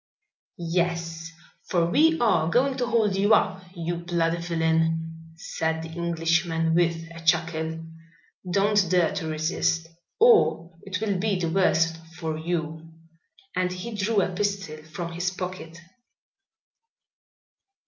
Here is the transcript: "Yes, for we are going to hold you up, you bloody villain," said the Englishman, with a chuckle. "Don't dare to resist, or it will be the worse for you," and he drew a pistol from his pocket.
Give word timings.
"Yes, 0.57 1.31
for 1.69 1.85
we 1.85 2.19
are 2.19 2.49
going 2.49 2.75
to 2.77 2.87
hold 2.87 3.15
you 3.15 3.35
up, 3.35 3.61
you 3.75 3.97
bloody 3.97 4.37
villain," 4.39 5.31
said 5.37 5.83
the 5.83 5.89
Englishman, 5.89 6.73
with 6.73 7.07
a 7.13 7.19
chuckle. 7.23 7.85
"Don't 8.51 8.89
dare 8.89 9.11
to 9.13 9.27
resist, 9.27 9.85
or 10.19 10.73
it 10.81 10.99
will 11.01 11.19
be 11.19 11.39
the 11.39 11.51
worse 11.51 11.95
for 12.17 12.35
you," 12.35 12.91
and 13.55 13.71
he 13.71 13.93
drew 13.93 14.23
a 14.23 14.33
pistol 14.33 14.77
from 14.85 15.11
his 15.11 15.29
pocket. 15.29 15.79